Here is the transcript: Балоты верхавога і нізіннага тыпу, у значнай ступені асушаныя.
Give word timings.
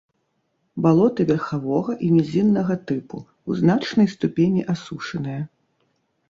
Балоты 0.85 1.21
верхавога 1.31 1.95
і 2.07 2.09
нізіннага 2.17 2.77
тыпу, 2.93 3.17
у 3.47 3.51
значнай 3.61 4.07
ступені 4.15 4.61
асушаныя. 4.75 5.41